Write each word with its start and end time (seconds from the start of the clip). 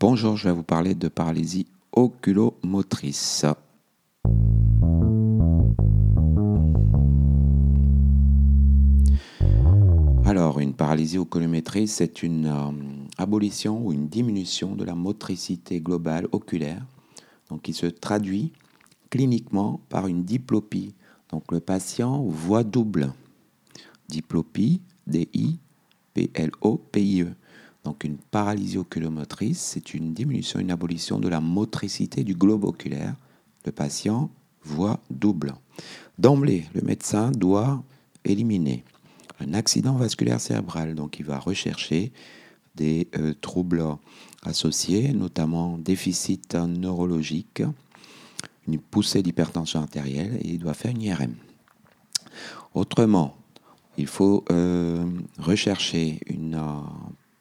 Bonjour, 0.00 0.36
je 0.36 0.44
vais 0.48 0.54
vous 0.54 0.62
parler 0.62 0.94
de 0.94 1.08
paralysie 1.08 1.66
oculomotrice. 1.90 3.44
Alors, 10.24 10.60
une 10.60 10.74
paralysie 10.74 11.18
oculomotrice, 11.18 11.94
c'est 11.94 12.22
une 12.22 12.46
euh, 12.46 12.70
abolition 13.16 13.84
ou 13.84 13.92
une 13.92 14.06
diminution 14.06 14.76
de 14.76 14.84
la 14.84 14.94
motricité 14.94 15.80
globale 15.80 16.28
oculaire, 16.30 16.86
donc 17.50 17.62
qui 17.62 17.72
se 17.72 17.86
traduit 17.86 18.52
cliniquement 19.10 19.80
par 19.88 20.06
une 20.06 20.22
diplopie. 20.22 20.94
Donc, 21.32 21.50
le 21.50 21.58
patient 21.58 22.22
voit 22.22 22.62
double. 22.62 23.12
Diplopie, 24.08 24.80
D-I-P-L-O-P-I-E. 25.08 25.58
Donc 27.88 28.04
une 28.04 28.18
paralysie 28.18 28.76
oculomotrice, 28.76 29.60
c'est 29.60 29.94
une 29.94 30.12
diminution, 30.12 30.60
une 30.60 30.70
abolition 30.70 31.18
de 31.18 31.26
la 31.26 31.40
motricité 31.40 32.22
du 32.22 32.34
globe 32.34 32.64
oculaire. 32.64 33.14
Le 33.64 33.72
patient 33.72 34.30
voit 34.62 35.00
double. 35.08 35.54
D'emblée, 36.18 36.66
le 36.74 36.82
médecin 36.82 37.30
doit 37.30 37.82
éliminer 38.26 38.84
un 39.40 39.54
accident 39.54 39.94
vasculaire 39.94 40.38
cérébral. 40.38 40.94
Donc 40.94 41.18
il 41.18 41.24
va 41.24 41.38
rechercher 41.38 42.12
des 42.74 43.08
euh, 43.16 43.32
troubles 43.40 43.82
associés, 44.42 45.14
notamment 45.14 45.78
déficit 45.78 46.56
neurologique, 46.56 47.62
une 48.66 48.78
poussée 48.78 49.22
d'hypertension 49.22 49.80
artérielle 49.80 50.38
et 50.42 50.48
il 50.50 50.58
doit 50.58 50.74
faire 50.74 50.90
une 50.90 51.00
IRM. 51.00 51.34
Autrement, 52.74 53.34
il 53.96 54.06
faut 54.06 54.44
euh, 54.50 55.06
rechercher 55.38 56.20
une 56.26 56.54
euh, 56.54 56.80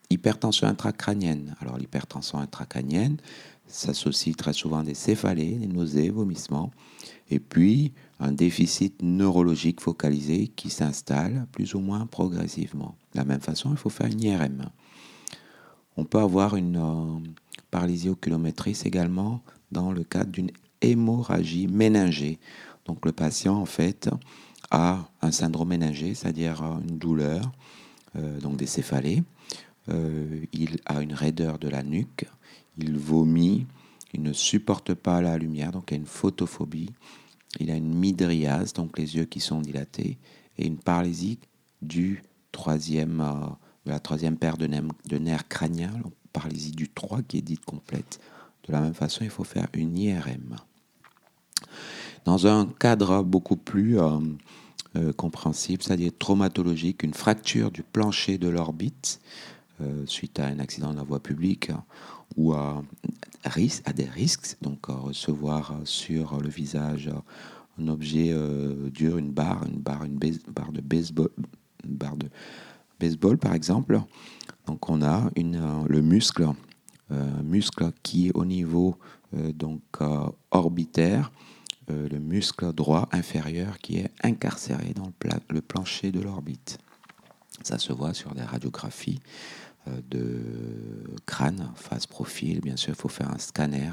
hypertension 0.10 0.68
intracrânienne. 0.68 1.56
Alors 1.62 1.78
l'hypertension 1.78 2.40
intracrânienne 2.40 3.18
s'associe 3.68 4.36
très 4.36 4.54
souvent 4.54 4.80
à 4.80 4.84
des 4.84 4.94
céphalées, 4.94 5.56
des 5.56 5.68
nausées, 5.68 6.10
vomissements, 6.10 6.72
et 7.30 7.40
puis 7.40 7.94
un 8.20 8.32
déficit 8.32 9.02
neurologique 9.02 9.82
focalisé 9.82 10.48
qui 10.48 10.70
s'installe 10.70 11.48
plus 11.52 11.76
ou 11.76 11.80
moins 11.80 12.06
progressivement. 12.06 12.96
De 13.14 13.20
la 13.20 13.26
même 13.26 13.42
façon, 13.42 13.72
il 13.72 13.78
faut 13.78 13.90
faire 13.90 14.08
une 14.08 14.22
IRM. 14.22 14.70
On 15.98 16.06
peut 16.06 16.20
avoir 16.20 16.56
une 16.56 16.78
euh, 16.78 17.20
paralysie 17.70 18.10
oculométrice 18.10 18.86
également 18.86 19.42
dans 19.72 19.92
le 19.92 20.04
cadre 20.04 20.32
d'une 20.32 20.52
hémorragie 20.82 21.68
méningée. 21.68 22.40
Donc 22.86 23.06
le 23.06 23.12
patient, 23.12 23.56
en 23.56 23.66
fait, 23.66 24.10
a 24.72 25.10
un 25.22 25.32
syndrome 25.32 25.70
méningé, 25.70 26.14
c'est-à-dire 26.14 26.64
une 26.88 26.98
douleur, 26.98 27.52
euh, 28.16 28.40
donc 28.40 28.58
des 28.58 28.68
céphalées, 28.68 29.24
euh, 29.90 30.46
il 30.54 30.78
a 30.86 31.02
une 31.02 31.14
raideur 31.14 31.60
de 31.60 31.70
la 31.70 31.84
nuque, 31.84 32.26
il 32.78 32.98
vomit, 32.98 33.66
il 34.14 34.22
ne 34.22 34.34
supporte 34.34 34.94
pas 34.94 35.22
la 35.22 35.38
lumière, 35.38 35.72
donc 35.72 35.92
il 35.92 35.96
a 35.96 35.98
une 35.98 36.06
photophobie, 36.06 36.92
il 37.60 37.72
a 37.72 37.76
une 37.76 37.94
midriase, 37.94 38.74
donc 38.74 38.98
les 38.98 39.16
yeux 39.16 39.26
qui 39.26 39.40
sont 39.40 39.62
dilatés, 39.62 40.18
et 40.58 40.66
une 40.66 40.78
paralysie 40.78 41.40
du 41.82 42.24
troisième, 42.52 43.22
euh, 43.22 43.48
de 43.86 43.92
la 43.92 44.00
troisième 44.00 44.38
paire 44.38 44.58
de, 44.58 44.68
nerfs, 45.18 45.48
crâniens, 45.48 45.94
paralysie 46.34 46.72
du 46.72 46.90
3 46.90 47.22
qui 47.24 47.38
est 47.38 47.42
dite 47.42 47.66
complète. 47.66 48.20
De 48.68 48.74
la 48.74 48.82
même 48.82 48.94
façon, 48.94 49.24
il 49.24 49.30
faut 49.30 49.46
faire 49.46 49.68
une 49.74 49.98
IRM. 49.98 50.58
Dans 52.26 52.48
un 52.48 52.66
cadre 52.66 53.24
beaucoup 53.24 53.56
plus 53.56 53.98
euh, 54.98 55.14
compréhensible, 55.14 55.82
c'est-à-dire 55.82 56.12
traumatologique, 56.18 57.04
une 57.04 57.14
fracture 57.14 57.72
du 57.72 57.84
plancher 57.84 58.38
de 58.38 58.50
l'orbite, 58.50 59.22
suite 60.06 60.40
à 60.40 60.48
un 60.48 60.60
accident 60.60 60.92
de 60.92 60.98
la 60.98 61.04
voie 61.04 61.22
publique 61.22 61.72
ou 62.36 62.54
à, 62.54 62.84
à 63.44 63.94
des 63.94 64.06
risques, 64.06 64.58
donc 64.62 64.86
recevoir 64.88 65.76
sur 65.84 66.40
le 66.40 66.50
visage 66.50 67.10
un 67.80 67.88
objet 67.88 68.32
euh, 68.32 68.90
dur, 68.90 69.18
une 69.18 69.32
barre, 69.32 69.66
une 69.66 69.80
barre, 69.80 70.04
une 70.04 70.18
de 70.18 70.82
baseball, 70.82 71.30
barre 71.84 72.18
de 72.18 72.28
baseball 73.00 73.38
par 73.38 73.54
exemple. 73.54 74.02
Donc 74.66 74.90
on 74.90 75.02
a 75.02 75.30
une, 75.36 75.56
euh, 75.56 75.84
le 75.88 76.02
muscle, 76.02 76.48
muscle 77.44 77.92
qui 78.04 78.28
est 78.28 78.36
au 78.36 78.44
niveau 78.44 78.98
donc 79.32 79.82
orbitaire, 80.52 81.32
le 81.88 82.20
muscle 82.20 82.74
droit 82.74 83.08
inférieur 83.14 83.78
qui 83.80 84.00
est 84.00 84.12
incarcéré 84.24 84.94
dans 84.94 85.10
le 85.50 85.62
plancher 85.62 86.12
de 86.12 86.20
l'orbite. 86.20 86.80
Ça 87.64 87.78
se 87.78 87.94
voit 87.94 88.14
sur 88.14 88.34
des 88.34 88.44
radiographies. 88.44 89.20
Euh, 89.88 90.02
de 90.10 91.16
crâne, 91.26 91.72
face 91.76 92.08
profil, 92.08 92.62
bien 92.62 92.76
sûr, 92.76 92.94
il 92.94 93.00
faut 93.00 93.10
faire 93.10 93.32
un 93.32 93.38
scanner. 93.38 93.92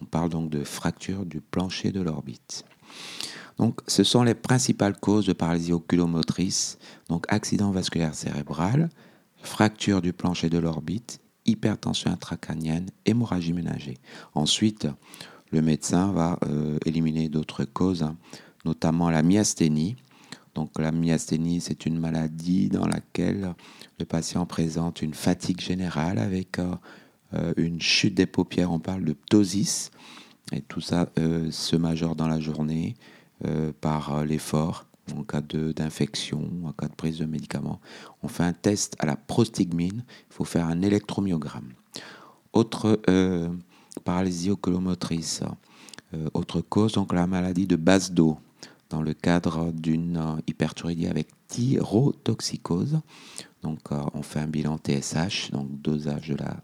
On 0.00 0.04
parle 0.04 0.30
donc 0.30 0.50
de 0.50 0.64
fracture 0.64 1.26
du 1.26 1.40
plancher 1.40 1.92
de 1.92 2.00
l'orbite. 2.00 2.64
Donc, 3.58 3.80
ce 3.86 4.04
sont 4.04 4.22
les 4.22 4.34
principales 4.34 4.96
causes 4.96 5.26
de 5.26 5.32
paralysie 5.32 5.72
oculomotrice, 5.72 6.78
donc 7.08 7.26
accident 7.28 7.72
vasculaire 7.72 8.14
cérébral, 8.14 8.88
fracture 9.42 10.00
du 10.00 10.12
plancher 10.12 10.48
de 10.48 10.58
l'orbite, 10.58 11.20
hypertension 11.44 12.10
intracrânienne, 12.10 12.90
hémorragie 13.04 13.52
ménagée. 13.52 13.98
Ensuite, 14.34 14.86
le 15.50 15.62
médecin 15.62 16.12
va 16.12 16.38
euh, 16.46 16.78
éliminer 16.84 17.28
d'autres 17.28 17.64
causes, 17.64 18.02
hein, 18.02 18.16
notamment 18.64 19.10
la 19.10 19.22
myasthénie, 19.22 19.96
donc 20.58 20.76
la 20.80 20.90
myasthénie, 20.90 21.60
c'est 21.60 21.86
une 21.86 22.00
maladie 22.00 22.68
dans 22.68 22.84
laquelle 22.84 23.54
le 24.00 24.04
patient 24.04 24.44
présente 24.44 25.02
une 25.02 25.14
fatigue 25.14 25.60
générale 25.60 26.18
avec 26.18 26.58
euh, 26.58 26.74
euh, 27.34 27.52
une 27.56 27.80
chute 27.80 28.14
des 28.14 28.26
paupières. 28.26 28.72
On 28.72 28.80
parle 28.80 29.04
de 29.04 29.12
ptosis. 29.12 29.92
Et 30.50 30.60
tout 30.62 30.80
ça 30.80 31.10
euh, 31.16 31.48
se 31.52 31.76
majore 31.76 32.16
dans 32.16 32.26
la 32.26 32.40
journée 32.40 32.96
par 33.80 34.24
l'effort 34.24 34.86
en 35.16 35.22
cas 35.22 35.40
d'infection, 35.40 36.50
en 36.64 36.72
cas 36.72 36.88
de 36.88 36.94
prise 36.94 37.18
de 37.18 37.24
médicaments. 37.24 37.80
On 38.24 38.26
fait 38.26 38.42
un 38.42 38.52
test 38.52 38.96
à 38.98 39.06
la 39.06 39.14
prostigmine. 39.14 40.02
Il 40.28 40.34
faut 40.34 40.44
faire 40.44 40.66
un 40.66 40.82
électromyogramme. 40.82 41.72
Autre 42.52 43.00
paralysie 44.02 44.50
oculomotrice. 44.50 45.44
autre 46.34 46.60
cause, 46.62 46.94
donc 46.94 47.12
la 47.12 47.28
maladie 47.28 47.68
de 47.68 47.76
base 47.76 48.10
d'eau 48.10 48.40
dans 48.90 49.02
le 49.02 49.14
cadre 49.14 49.70
d'une 49.72 50.16
euh, 50.16 50.40
hyperthyroïdie 50.46 51.06
avec 51.06 51.28
thyrotoxicose. 51.48 53.00
Donc, 53.62 53.80
euh, 53.92 54.00
on 54.14 54.22
fait 54.22 54.40
un 54.40 54.46
bilan 54.46 54.78
TSH, 54.78 55.50
donc 55.50 55.80
dosage 55.80 56.28
de 56.28 56.36
la 56.36 56.56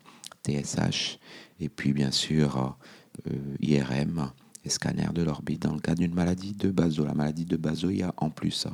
TSH, 0.46 1.18
et 1.60 1.68
puis 1.68 1.92
bien 1.92 2.10
sûr 2.10 2.76
euh, 3.26 3.56
IRM 3.60 4.30
et 4.64 4.70
scanner 4.70 5.08
de 5.12 5.22
l'orbite 5.22 5.62
dans 5.62 5.74
le 5.74 5.80
cadre 5.80 6.00
d'une 6.00 6.14
maladie 6.14 6.54
de 6.54 6.70
Bazo. 6.70 7.04
La 7.04 7.14
maladie 7.14 7.44
de 7.44 7.56
Bazo, 7.56 7.90
il 7.90 7.98
y 7.98 8.02
a 8.02 8.14
en 8.16 8.30
plus 8.30 8.66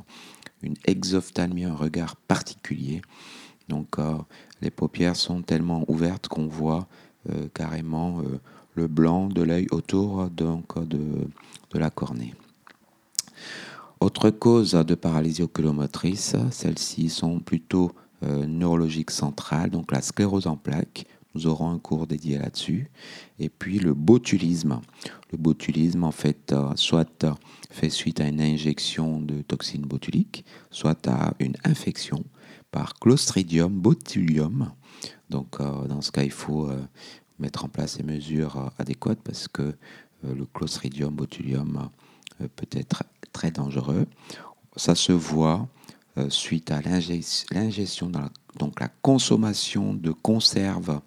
une 0.61 0.75
exophthalmie, 0.85 1.65
un 1.65 1.75
regard 1.75 2.15
particulier. 2.15 3.01
Donc, 3.67 3.97
les 4.61 4.71
paupières 4.71 5.15
sont 5.15 5.41
tellement 5.41 5.83
ouvertes 5.89 6.27
qu'on 6.27 6.47
voit 6.47 6.87
carrément 7.53 8.21
le 8.75 8.87
blanc 8.87 9.27
de 9.27 9.41
l'œil 9.41 9.67
autour 9.71 10.29
donc, 10.29 10.77
de 10.89 11.79
la 11.79 11.89
cornée. 11.89 12.33
Autre 14.01 14.31
cause 14.31 14.71
de 14.71 14.95
paralysie 14.95 15.43
oculomotrice, 15.43 16.35
celles-ci 16.49 17.09
sont 17.09 17.39
plutôt 17.39 17.91
euh, 18.23 18.47
neurologiques 18.47 19.11
centrales, 19.11 19.69
donc 19.69 19.91
la 19.91 20.01
sclérose 20.01 20.45
en 20.47 20.55
plaques. 20.55 21.05
Nous 21.33 21.47
aurons 21.47 21.69
un 21.69 21.79
cours 21.79 22.07
dédié 22.07 22.39
là-dessus. 22.39 22.89
Et 23.39 23.49
puis 23.49 23.77
le 23.77 23.93
botulisme. 23.93 24.81
Le 25.31 25.37
botulisme, 25.37 26.03
en 26.03 26.11
fait, 26.11 26.51
euh, 26.51 26.71
soit 26.75 27.25
fait 27.69 27.89
suite 27.89 28.19
à 28.21 28.27
une 28.27 28.41
injection 28.41 29.21
de 29.21 29.41
toxine 29.43 29.83
botulique, 29.83 30.45
soit 30.71 31.07
à 31.07 31.33
une 31.39 31.55
infection 31.63 32.23
par 32.69 32.95
Clostridium 32.95 33.71
botulium. 33.71 34.71
Donc, 35.29 35.59
euh, 35.59 35.87
dans 35.87 36.01
ce 36.01 36.11
cas, 36.11 36.23
il 36.23 36.31
faut 36.31 36.69
mettre 37.37 37.65
en 37.65 37.69
place 37.69 37.97
les 37.97 38.03
mesures 38.03 38.71
adéquates 38.79 39.21
parce 39.23 39.47
que 39.47 39.75
le 40.23 40.45
Clostridium 40.45 41.13
botulium 41.13 41.89
peut 42.55 42.67
être 42.71 43.03
très 43.31 43.51
dangereux. 43.51 44.07
Ça 44.75 44.95
se 44.95 45.11
voit 45.11 45.67
euh, 46.17 46.29
suite 46.29 46.71
à 46.71 46.81
l'ingestion, 46.81 48.11
donc 48.57 48.81
la 48.81 48.89
consommation 49.01 49.93
de 49.93 50.11
conserves 50.11 50.99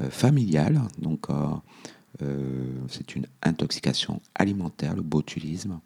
euh, 0.00 0.08
familiales. 0.08 0.80
Donc, 0.98 1.26
euh, 1.30 2.76
c'est 2.88 3.16
une 3.16 3.26
intoxication 3.42 4.20
alimentaire, 4.36 4.94
le 4.94 5.02
botulisme. 5.02 5.80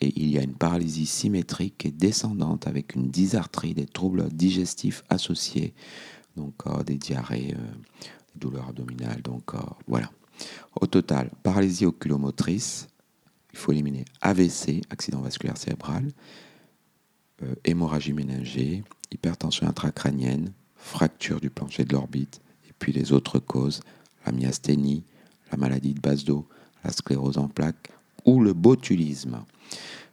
Et 0.00 0.14
il 0.16 0.28
y 0.28 0.38
a 0.38 0.42
une 0.42 0.54
paralysie 0.54 1.04
symétrique 1.04 1.84
et 1.84 1.90
descendante 1.90 2.66
avec 2.66 2.94
une 2.94 3.10
dysarthrie, 3.10 3.74
des 3.74 3.84
troubles 3.84 4.28
digestifs 4.30 5.04
associés, 5.10 5.74
donc 6.36 6.54
des 6.84 6.96
diarrhées, 6.96 7.54
des 7.54 8.40
douleurs 8.40 8.68
abdominales. 8.68 9.22
Donc 9.22 9.52
voilà. 9.86 10.10
Au 10.80 10.86
total, 10.86 11.30
paralysie 11.42 11.86
oculomotrice, 11.86 12.88
il 13.56 13.58
faut 13.58 13.72
éliminer 13.72 14.04
AVC, 14.20 14.82
accident 14.90 15.22
vasculaire 15.22 15.56
cérébral, 15.56 16.10
euh, 17.42 17.54
hémorragie 17.64 18.12
méningée, 18.12 18.84
hypertension 19.10 19.66
intracrânienne, 19.66 20.52
fracture 20.74 21.40
du 21.40 21.48
plancher 21.48 21.86
de 21.86 21.94
l'orbite, 21.94 22.42
et 22.68 22.72
puis 22.78 22.92
les 22.92 23.12
autres 23.12 23.38
causes, 23.38 23.80
la 24.26 24.32
myasthénie, 24.32 25.04
la 25.50 25.56
maladie 25.56 25.94
de 25.94 26.00
base 26.00 26.24
d'eau, 26.24 26.46
la 26.84 26.92
sclérose 26.92 27.38
en 27.38 27.48
plaques 27.48 27.92
ou 28.26 28.42
le 28.42 28.52
botulisme. 28.52 29.42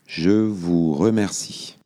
Je 0.08 0.32
vous 0.32 0.94
remercie. 0.94 1.78